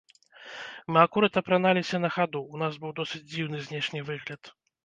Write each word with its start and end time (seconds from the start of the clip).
Мы 0.95 1.01
акурат 1.07 1.37
апраналіся 1.43 2.01
на 2.05 2.09
хаду, 2.15 2.39
у 2.57 2.65
нас 2.65 2.81
быў 2.87 2.91
досыць 3.01 3.25
дзіўны 3.35 3.57
знешні 3.67 3.99
выгляд. 4.09 4.55